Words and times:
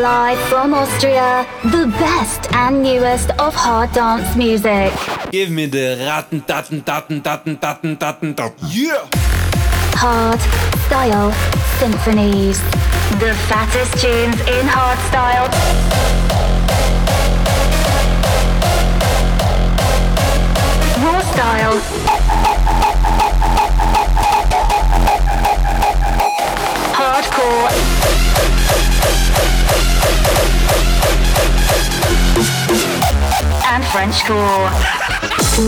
Live 0.00 0.38
from 0.48 0.72
Austria, 0.72 1.46
the 1.62 1.86
best 1.98 2.50
and 2.54 2.82
newest 2.82 3.32
of 3.38 3.54
hard 3.54 3.92
dance 3.92 4.34
music. 4.34 4.94
Give 5.30 5.50
me 5.50 5.66
the 5.66 5.98
ratten, 6.00 6.40
datten, 6.40 6.82
datten, 6.82 7.20
datten, 7.20 7.58
datten, 7.60 7.98
datten, 7.98 8.34
datten. 8.34 8.56
Yeah! 8.72 9.06
Hard 10.00 10.40
Style 10.86 11.32
Symphonies. 11.78 12.62
The 13.20 13.34
fattest 13.44 13.92
tunes 14.00 14.40
in 14.48 14.64
hard 14.66 14.98
style. 15.10 15.48
Raw 21.04 21.20
style. 21.34 22.19
And 33.72 33.84
Frenchcore. 33.84 34.68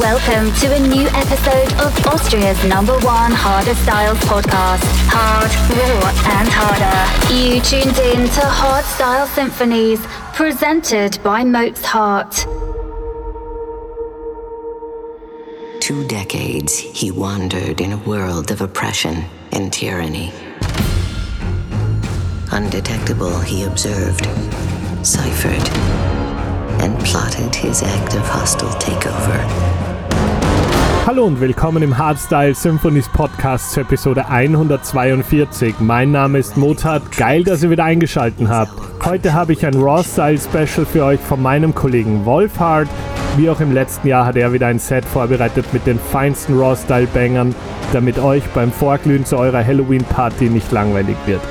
Welcome 0.01 0.53
to 0.57 0.75
a 0.75 0.89
new 0.89 1.07
episode 1.07 1.73
of 1.75 2.07
Austria's 2.07 2.65
number 2.65 2.99
one 2.99 3.31
harder 3.31 3.77
styles 3.77 4.19
podcast. 4.19 4.83
Hard, 5.07 5.53
raw, 5.79 6.11
and 6.41 6.49
harder. 6.51 7.33
You 7.33 7.61
tuned 7.61 7.97
in 7.99 8.29
to 8.29 8.41
Hard 8.41 8.85
Style 8.87 9.29
Symphonies, 9.29 10.05
presented 10.35 11.23
by 11.23 11.45
Mozart. 11.45 12.33
Two 15.81 16.05
decades 16.09 16.79
he 16.79 17.13
wandered 17.13 17.81
in 17.81 17.93
a 17.93 17.99
world 17.99 18.51
of 18.51 18.63
oppression 18.63 19.25
and 19.53 19.73
tyranny. 19.73 20.33
Undetectable, 22.51 23.39
he 23.43 23.63
observed, 23.63 24.27
ciphered, 25.07 25.71
and 26.83 26.99
plotted 27.05 27.55
his 27.55 27.81
act 27.83 28.15
of 28.15 28.29
hostile 28.29 28.69
takeover. 28.81 29.39
Hallo 31.07 31.25
und 31.25 31.41
willkommen 31.41 31.83
im 31.83 31.97
Hardstyle 31.97 32.55
Symphonies 32.55 33.09
Podcast 33.09 33.71
zur 33.71 33.85
Episode 33.85 34.29
142. 34.29 35.77
Mein 35.79 36.11
Name 36.11 36.39
ist 36.39 36.57
Mozart, 36.57 37.17
geil, 37.17 37.45
dass 37.45 37.63
ihr 37.63 37.71
wieder 37.71 37.85
eingeschaltet 37.85 38.49
habt. 38.49 38.73
Heute 39.05 39.33
habe 39.33 39.53
ich 39.53 39.65
ein 39.65 39.75
Raw 39.75 40.03
Style 40.03 40.39
Special 40.39 40.85
für 40.85 41.05
euch 41.05 41.21
von 41.21 41.41
meinem 41.41 41.73
Kollegen 41.73 42.25
Wolfhard. 42.25 42.89
Wie 43.37 43.49
auch 43.49 43.61
im 43.61 43.73
letzten 43.73 44.09
Jahr 44.09 44.27
hat 44.27 44.37
er 44.37 44.53
wieder 44.53 44.67
ein 44.67 44.81
Set 44.81 45.05
vorbereitet 45.05 45.73
mit 45.73 45.87
den 45.87 46.01
feinsten 46.01 46.59
Raw 46.59 46.77
Style 46.77 47.07
Bangern, 47.07 47.55
damit 47.93 48.19
euch 48.19 48.43
beim 48.55 48.73
Vorglühen 48.73 49.25
zu 49.25 49.39
eurer 49.39 49.65
Halloween 49.65 50.05
Party 50.05 50.51
nicht 50.51 50.73
langweilig 50.73 51.17
wird. 51.27 51.43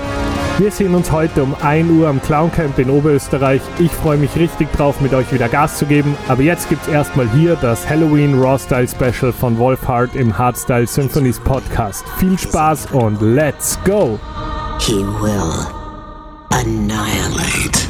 Wir 0.62 0.70
sehen 0.70 0.94
uns 0.94 1.12
heute 1.12 1.42
um 1.42 1.56
1 1.59 1.90
Uhr 1.90 2.08
am 2.08 2.22
Clown 2.22 2.52
Camp 2.52 2.78
in 2.78 2.92
Oberösterreich. 2.92 3.62
Ich 3.80 3.90
freue 3.90 4.20
mich 4.20 4.36
richtig 4.36 4.72
drauf, 4.73 5.02
mit 5.02 5.12
euch 5.12 5.34
wieder 5.34 5.50
Gas 5.50 5.80
zu 5.80 5.88
geben. 5.88 6.16
Aber 6.28 6.44
jetzt 6.44 6.70
gibt's 6.70 6.88
erstmal 6.88 7.28
hier 7.31 7.56
das 7.56 7.90
Halloween 7.90 8.40
Raw 8.40 8.59
Style 8.59 8.88
Special 8.88 9.34
von 9.34 9.58
Wolfhard 9.58 10.16
im 10.16 10.38
Hardstyle 10.38 10.86
Symphonies 10.86 11.39
Podcast. 11.39 12.06
Viel 12.20 12.38
Spaß 12.38 12.92
und 12.92 13.20
let's 13.23 13.80
go! 13.86 14.20
He 14.78 14.98
will 14.98 15.66
annihilate. 16.52 17.81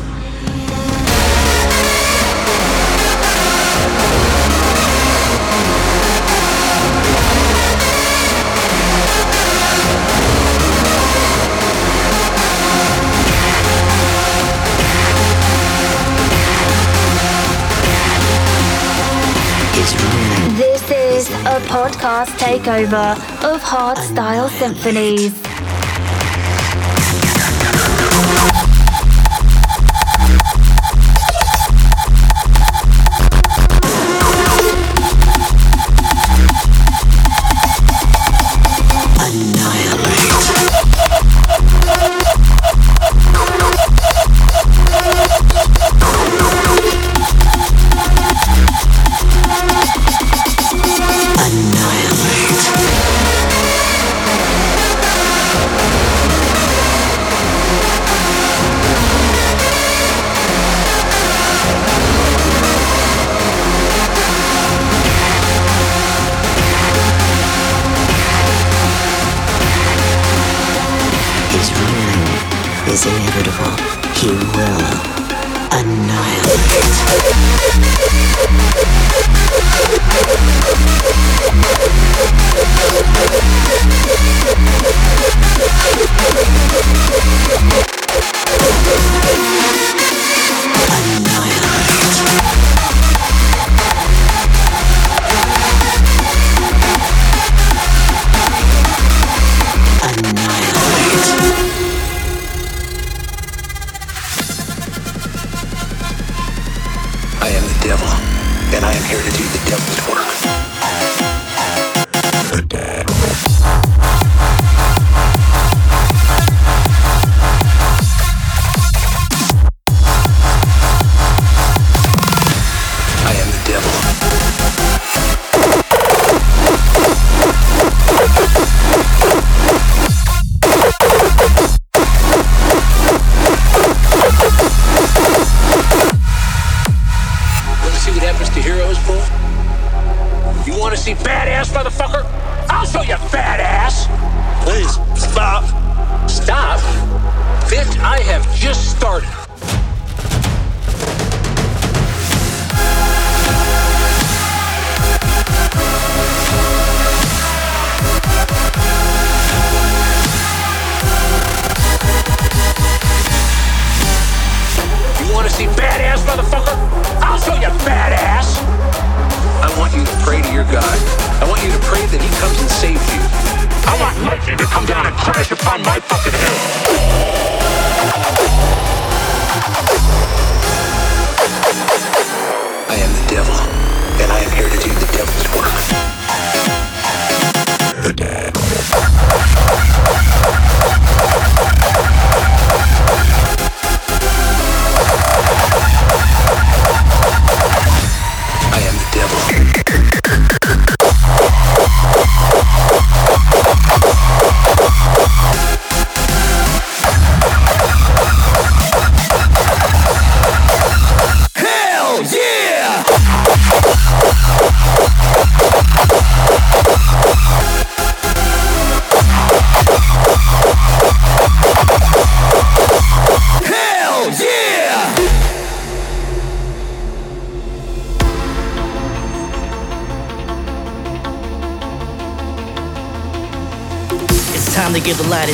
Podcast 21.71 22.31
takeover 22.37 23.11
of 23.49 23.61
hardstyle 23.61 24.49
Symphonies. 24.59 25.50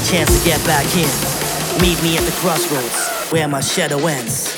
Chance 0.08 0.40
to 0.40 0.46
get 0.46 0.66
back 0.66 0.86
in. 0.96 1.82
Meet 1.82 2.02
me 2.02 2.18
at 2.18 2.24
the 2.24 2.32
crossroads 2.40 3.30
where 3.30 3.46
my 3.46 3.60
shadow 3.60 4.08
ends. 4.08 4.57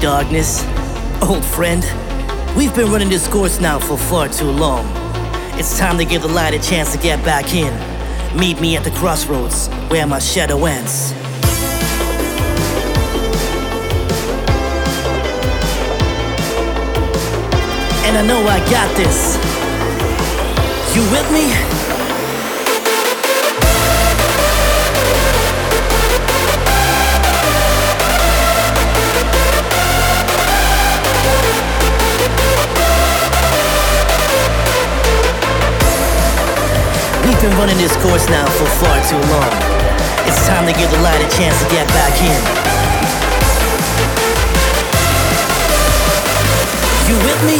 Darkness. 0.00 0.64
Old 1.22 1.44
friend, 1.44 1.84
we've 2.56 2.74
been 2.74 2.90
running 2.90 3.08
this 3.08 3.28
course 3.28 3.60
now 3.60 3.78
for 3.78 3.96
far 3.96 4.28
too 4.28 4.50
long. 4.50 4.84
It's 5.56 5.78
time 5.78 5.96
to 5.98 6.04
give 6.04 6.22
the 6.22 6.28
light 6.28 6.52
a 6.52 6.58
chance 6.58 6.92
to 6.92 6.98
get 6.98 7.24
back 7.24 7.54
in. 7.54 7.72
Meet 8.36 8.60
me 8.60 8.76
at 8.76 8.82
the 8.82 8.90
crossroads 8.90 9.68
where 9.88 10.04
my 10.06 10.18
shadow 10.18 10.64
ends. 10.64 11.12
And 18.04 18.18
I 18.18 18.26
know 18.26 18.42
I 18.48 18.58
got 18.70 18.96
this. 18.96 19.36
You 20.96 21.02
with 21.12 21.30
me? 21.30 21.77
We've 37.38 37.50
been 37.50 37.58
running 37.60 37.78
this 37.78 37.94
course 37.98 38.28
now 38.28 38.44
for 38.50 38.66
far 38.82 38.98
too 39.06 39.14
long. 39.30 39.46
It's 40.26 40.44
time 40.48 40.66
to 40.66 40.72
give 40.72 40.90
the 40.90 40.98
light 41.02 41.22
a 41.22 41.28
chance 41.38 41.62
to 41.62 41.70
get 41.70 41.86
back 41.94 42.10
in. 42.18 42.40
You 47.06 47.14
with 47.22 47.40
me? 47.46 47.58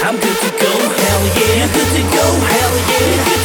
I'm 0.00 0.16
good 0.16 0.38
to 0.40 0.50
go, 0.64 0.72
hell 0.80 1.24
yeah. 1.36 1.68
Good 1.68 1.90
to 1.92 2.02
go, 2.16 2.26
hell 2.40 2.74
yeah. 2.88 3.41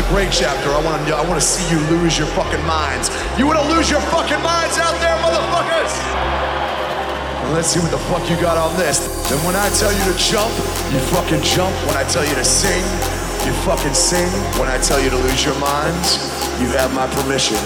The 0.00 0.08
great 0.08 0.32
chapter. 0.32 0.70
I 0.72 0.80
want 0.80 0.96
to 0.96 1.14
I 1.14 1.20
want 1.28 1.36
to 1.36 1.44
see 1.44 1.64
you 1.68 1.78
lose 1.92 2.16
your 2.16 2.28
fucking 2.32 2.64
minds. 2.64 3.12
You 3.36 3.44
want 3.46 3.60
to 3.60 3.66
lose 3.68 3.90
your 3.90 4.00
fucking 4.08 4.40
minds 4.40 4.78
out 4.80 4.96
there, 4.96 5.16
motherfuckers? 5.20 5.92
Let's 7.52 7.68
see 7.68 7.80
what 7.80 7.90
the 7.90 8.00
fuck 8.08 8.24
you 8.30 8.36
got 8.40 8.56
on 8.56 8.72
this. 8.78 9.04
Then 9.28 9.38
when 9.44 9.56
I 9.56 9.68
tell 9.76 9.92
you 9.92 10.04
to 10.08 10.16
jump, 10.16 10.52
you 10.92 11.00
fucking 11.12 11.42
jump. 11.42 11.74
When 11.84 11.96
I 11.96 12.04
tell 12.08 12.24
you 12.24 12.34
to 12.34 12.44
sing, 12.44 12.84
you 13.44 13.52
fucking 13.66 13.94
sing. 13.94 14.30
When 14.56 14.68
I 14.68 14.78
tell 14.78 15.00
you 15.02 15.10
to 15.10 15.16
lose 15.16 15.44
your 15.44 15.58
minds, 15.58 16.32
you 16.62 16.68
have 16.80 16.94
my 16.94 17.06
permission 17.20 17.58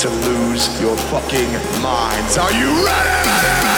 to 0.00 0.08
lose 0.08 0.64
your 0.80 0.96
fucking 1.12 1.50
minds. 1.82 2.38
Are 2.38 2.52
you 2.52 2.70
ready? 2.86 3.71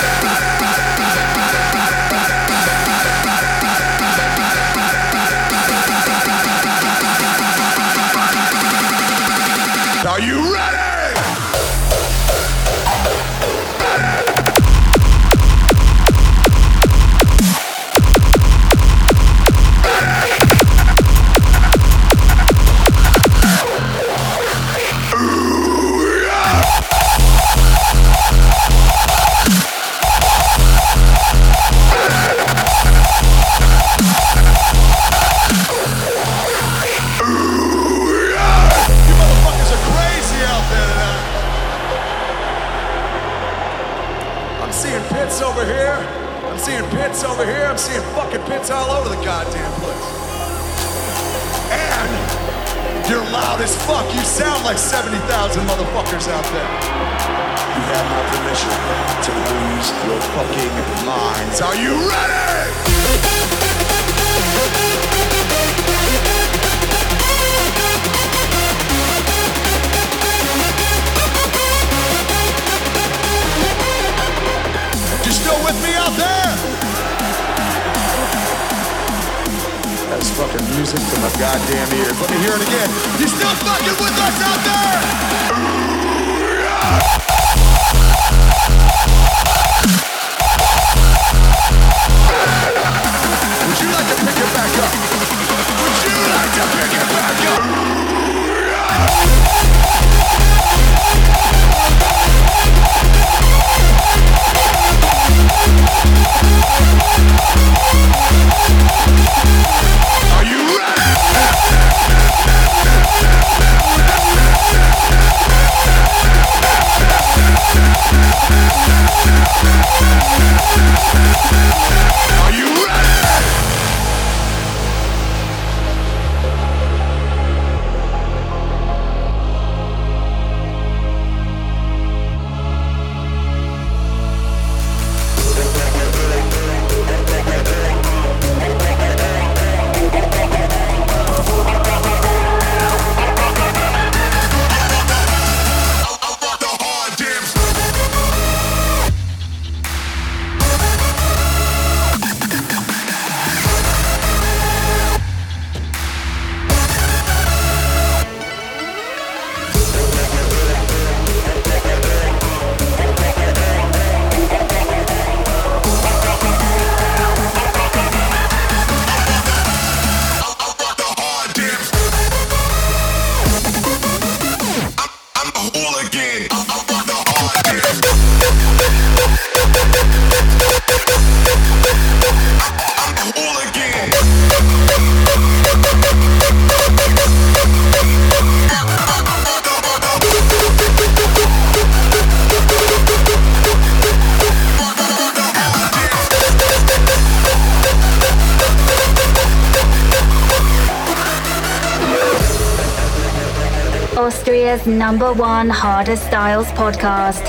Number 204.75 205.33
one 205.33 205.71
Harder 205.71 206.17
Styles 206.17 206.67
podcast. 206.73 207.45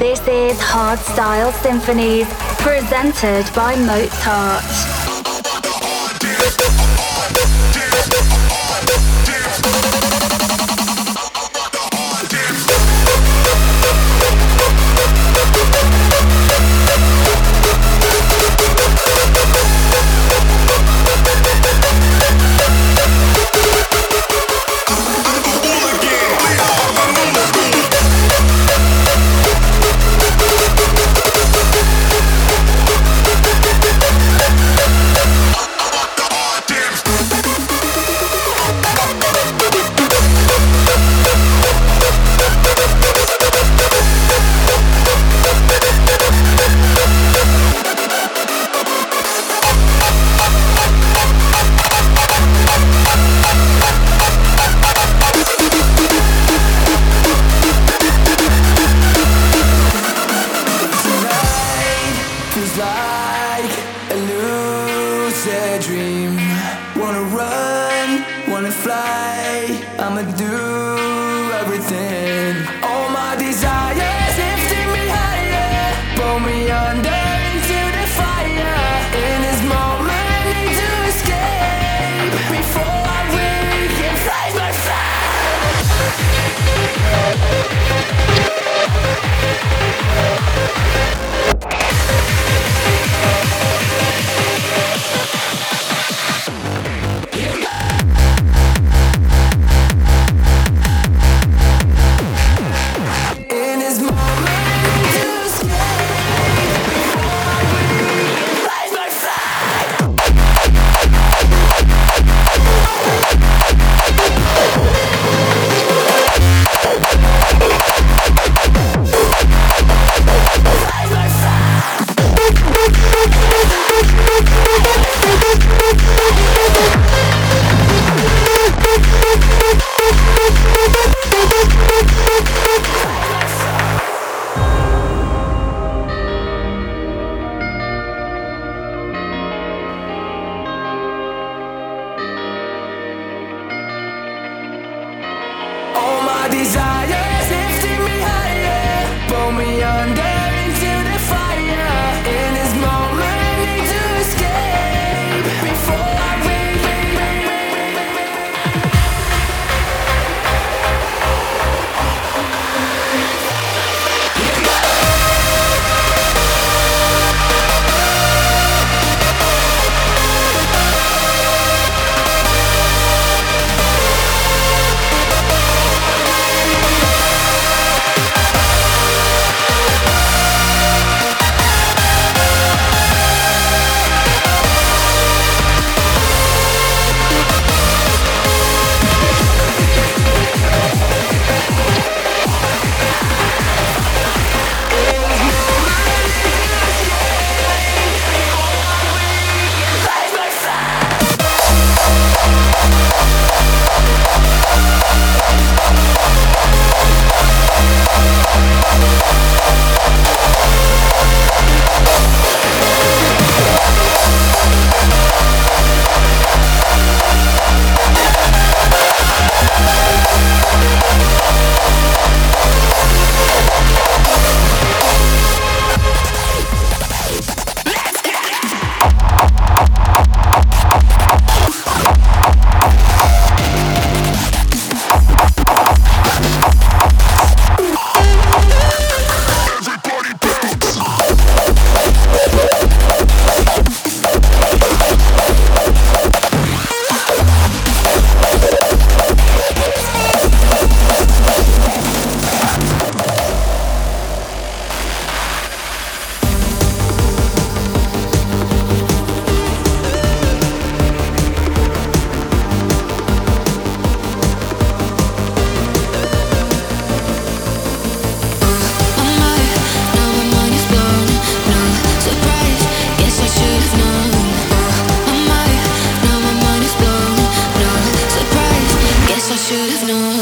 This 0.00 0.20
is 0.26 0.60
Hard 0.60 0.98
Style 0.98 1.52
Symphonies, 1.52 2.26
presented 2.58 3.46
by 3.54 3.76
Mozart. 3.76 4.93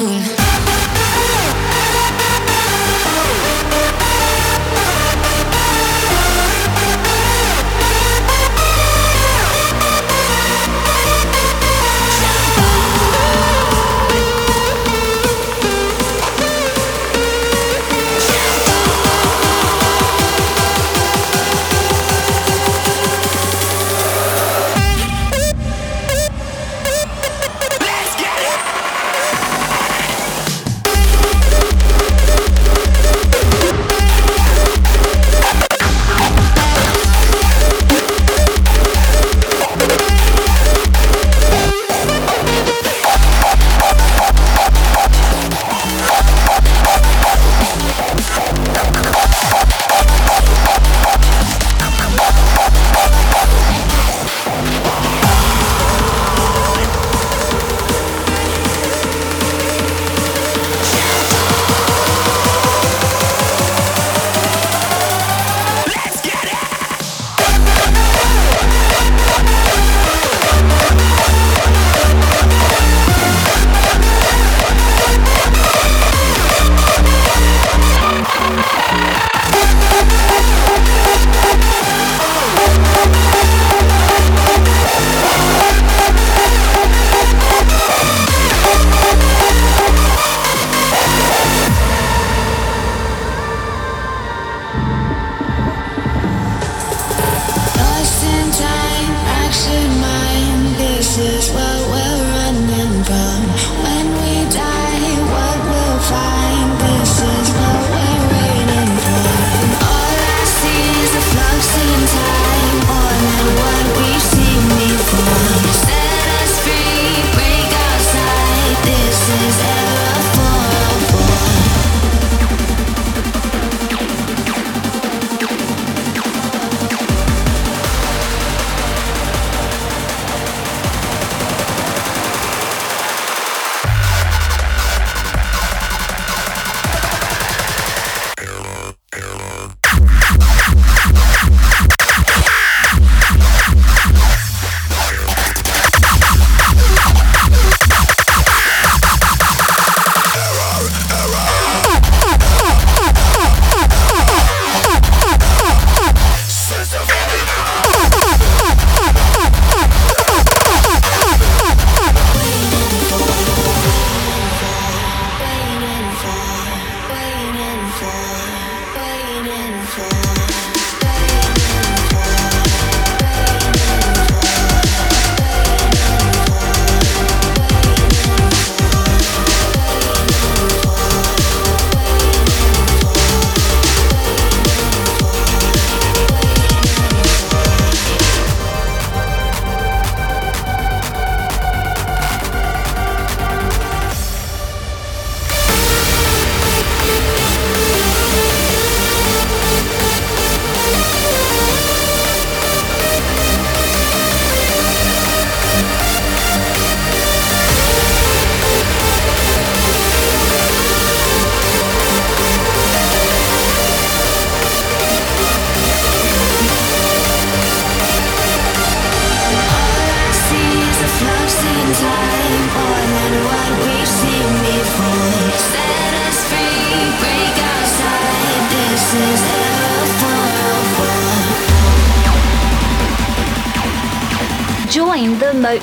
moon. 0.00 0.51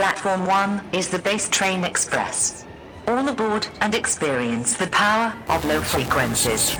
Platform 0.00 0.46
1 0.46 0.80
is 0.92 1.08
the 1.08 1.18
Bass 1.18 1.48
Train 1.48 1.84
Express. 1.84 2.64
All 3.06 3.28
aboard 3.28 3.66
and 3.80 3.94
experience 3.94 4.74
the 4.76 4.86
power 4.86 5.34
of 5.48 5.64
low 5.64 5.80
frequencies. 5.80 6.76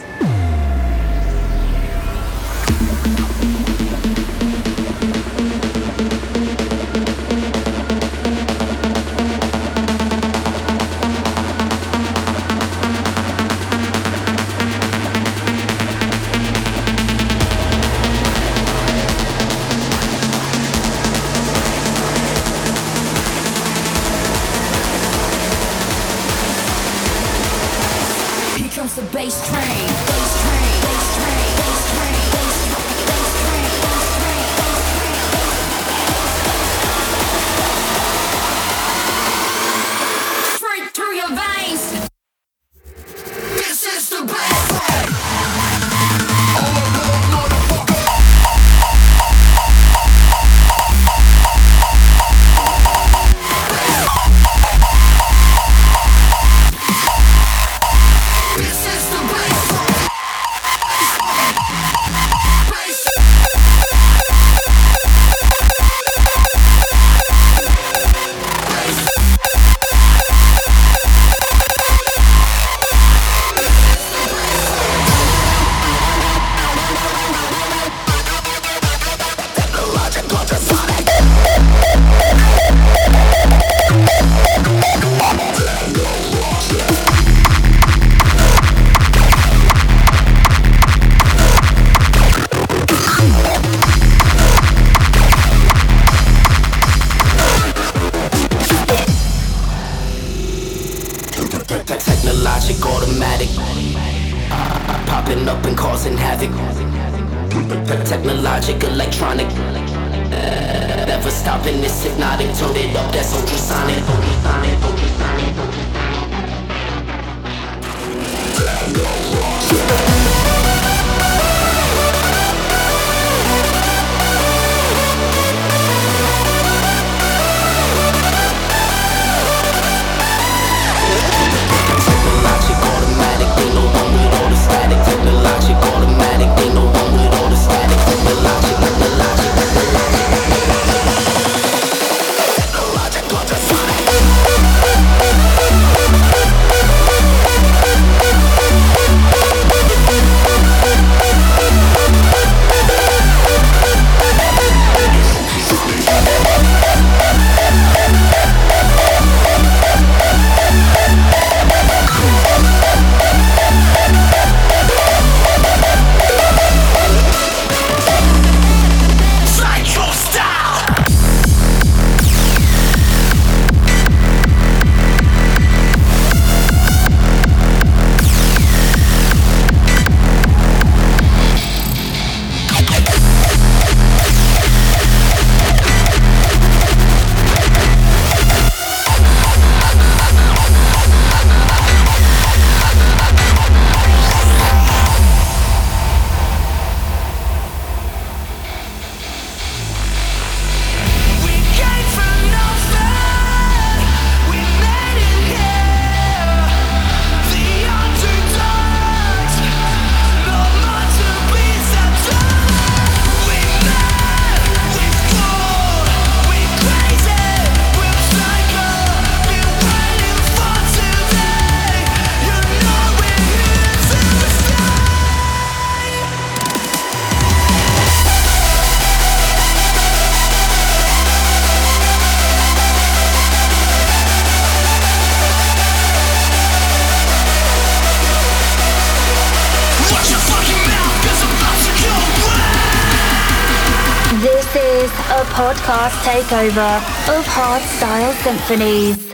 Takeover 246.51 246.97
of 247.29 247.45
hardstyle 247.47 248.35
symphonies. 248.43 249.30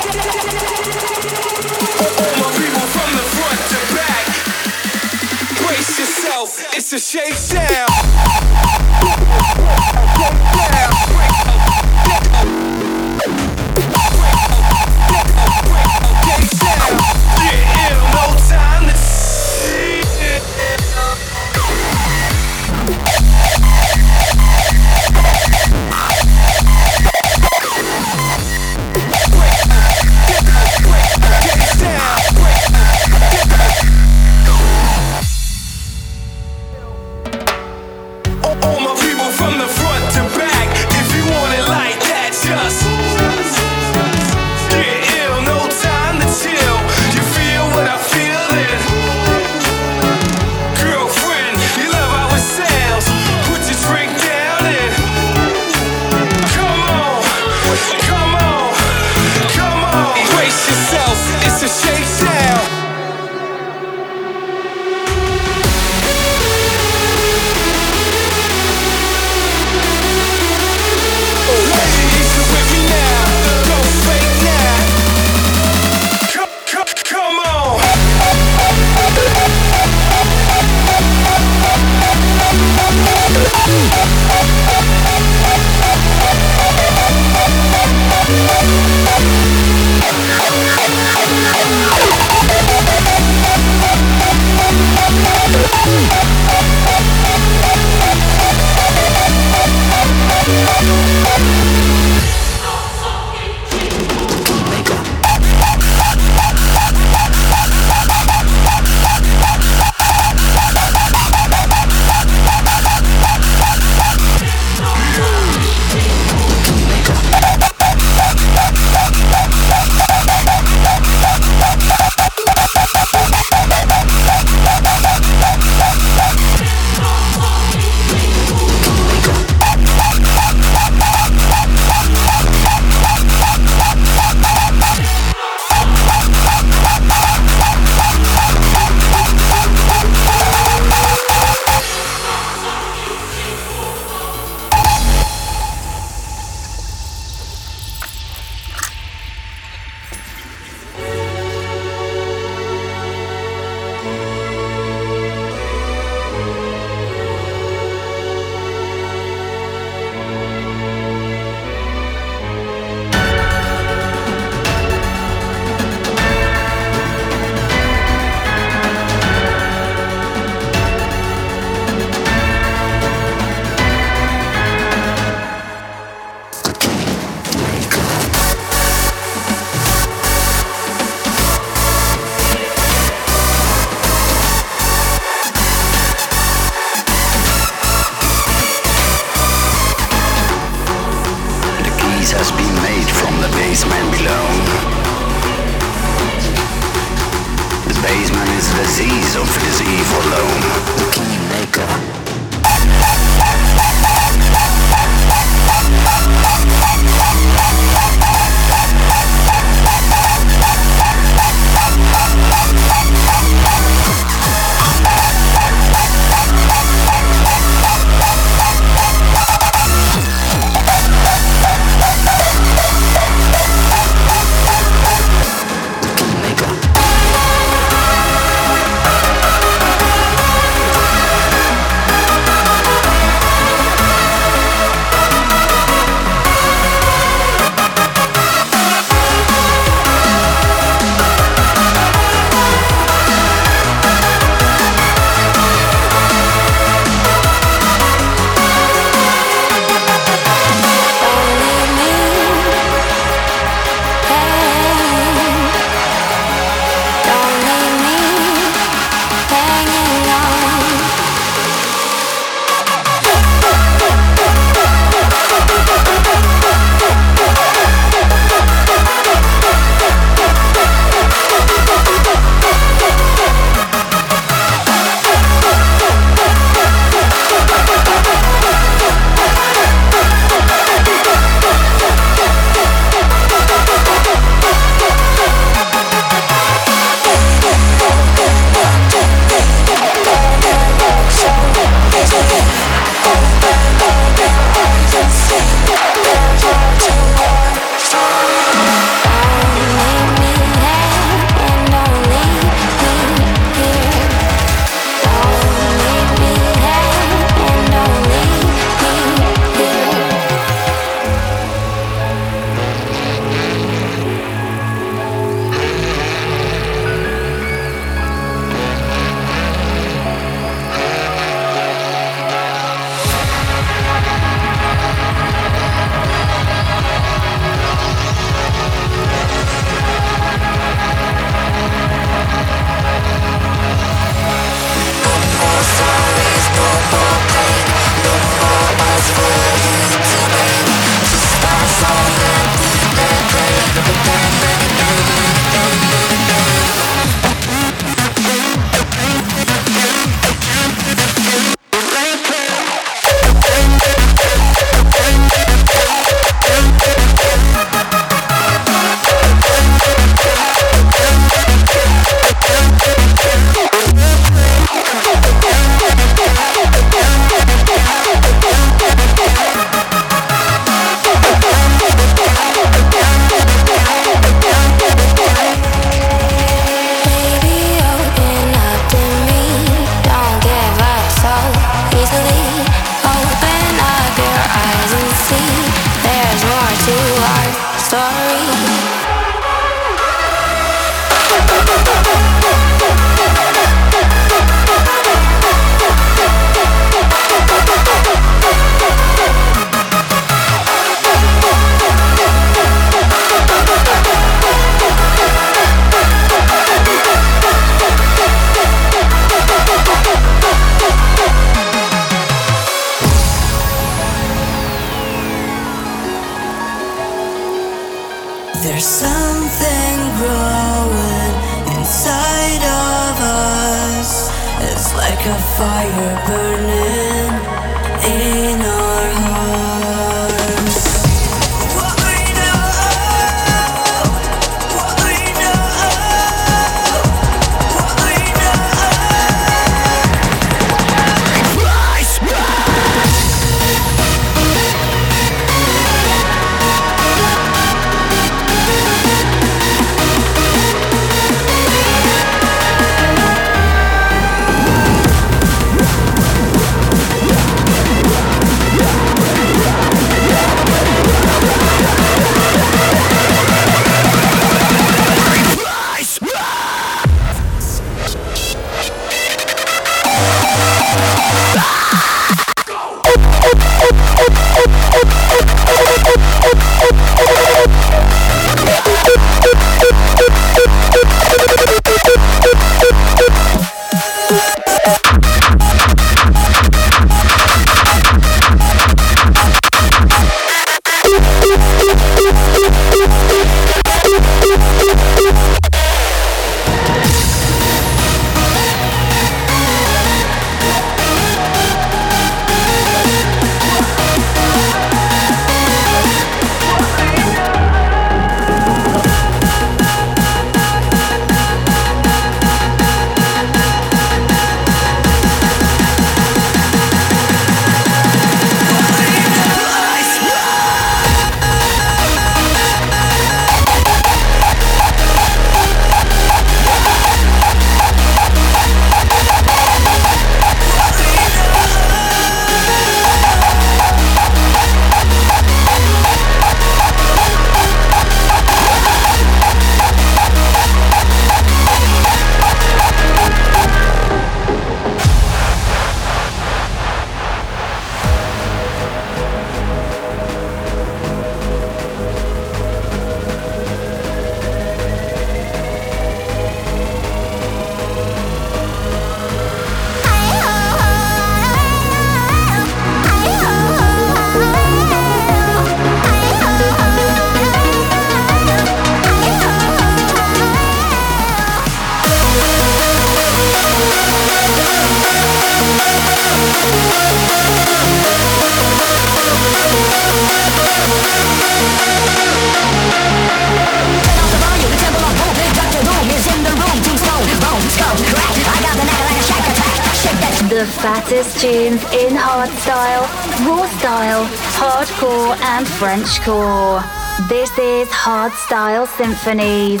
The 590.80 590.86
fattest 590.86 591.60
tunes 591.60 592.02
in 592.04 592.32
hardstyle, 592.32 593.28
raw 593.68 593.86
style, 593.98 594.46
hardcore, 594.80 595.54
and 595.60 595.84
Frenchcore. 595.86 597.04
This 597.50 597.70
is 597.76 598.08
Hardstyle 598.08 599.06
Symphonies. 599.06 600.00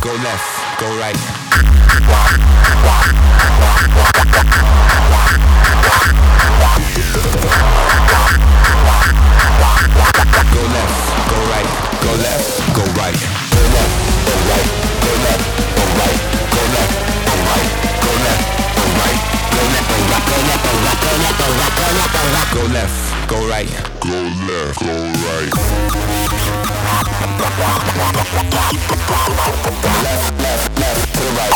Go 0.00 0.14
left, 0.24 0.80
go 0.80 0.88
right. 0.96 1.18
Go 10.54 10.62
left, 10.72 10.98
go 11.28 11.38
right, 11.52 11.68
go 12.00 12.12
left, 12.24 12.48
go 12.74 12.84
right. 12.96 13.18
Go 13.52 13.60
left, 13.76 13.92
go 14.24 14.32
right, 14.48 14.72
go 15.04 15.12
left, 15.28 15.76
go 15.76 15.84
right. 15.98 16.27
Go 20.26 20.36
left, 20.48 20.62
go 20.64 20.72
right, 20.84 20.98
go 20.98 21.12
left, 21.22 21.38
go 21.78 21.86
right, 21.98 22.50
go 22.54 22.62
left, 22.72 23.18
go 23.28 23.38
right. 23.48 23.70
Go 24.08 24.16
left, 24.48 24.80
go 24.80 24.94
right. 25.28 25.48
Go 25.48 25.74
left, 30.18 31.08
go 31.18 31.26
right. 31.38 31.54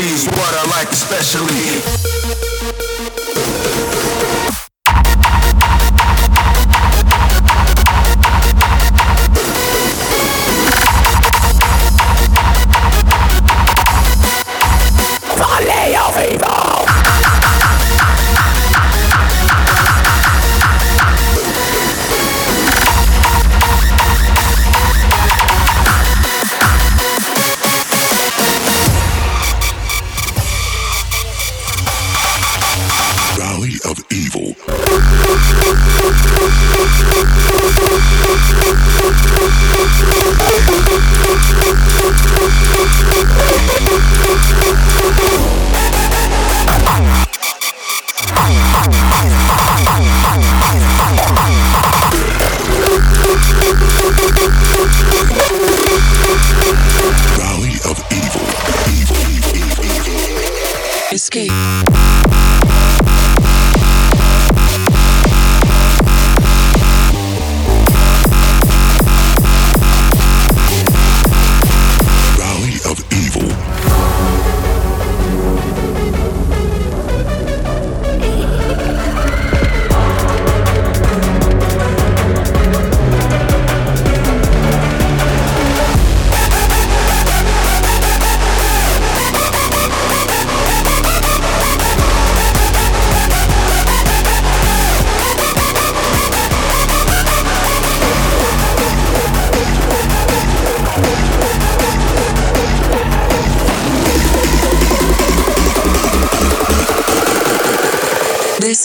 what 0.00 0.54
i 0.54 0.64
like 0.70 0.90
especially. 0.90 2.21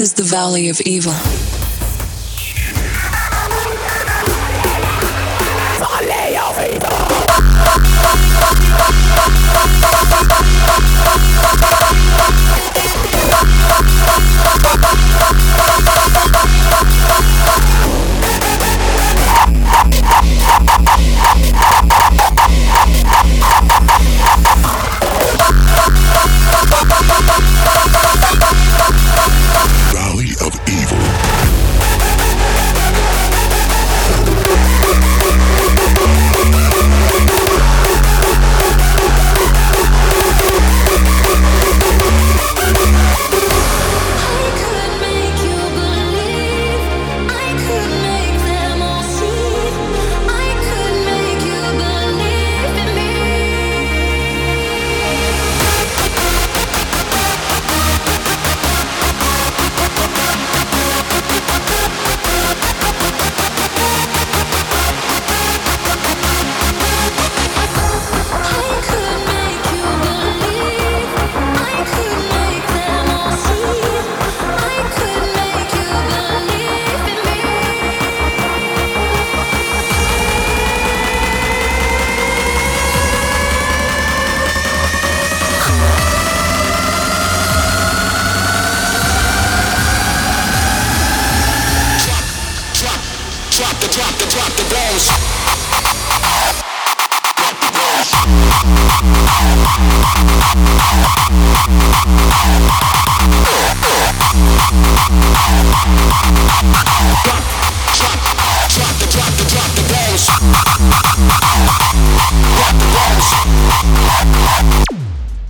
is 0.07 0.13
the 0.13 0.23
valley 0.23 0.69
of 0.69 0.79
evil. 0.81 1.46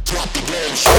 Drop 0.06 0.32
the 0.34 0.42
balls. 0.48 0.98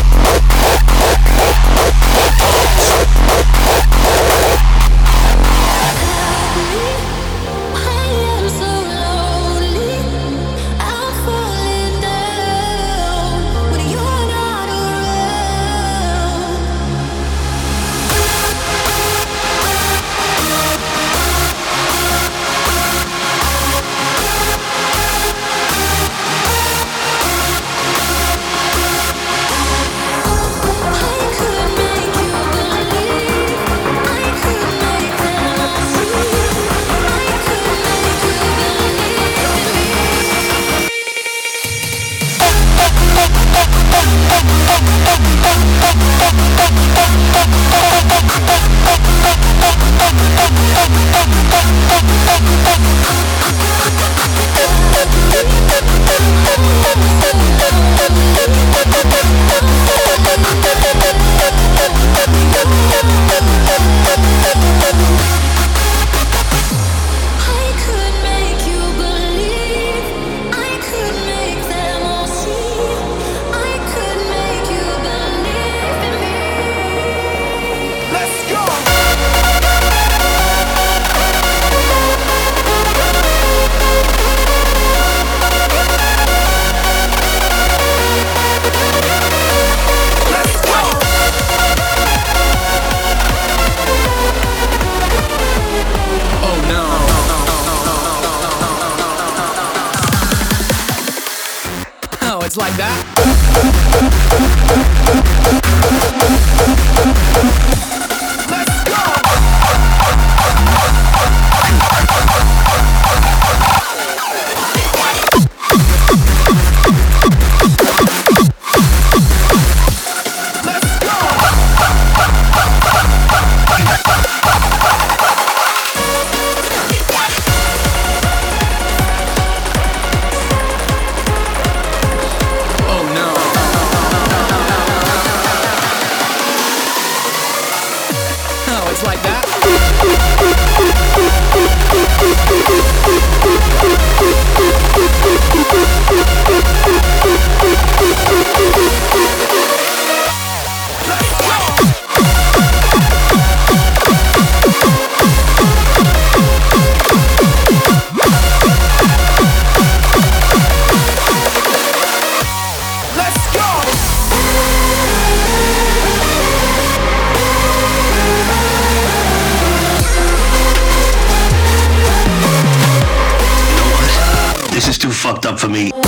Up 175.48 175.58
for 175.58 175.68
me. 175.68 176.07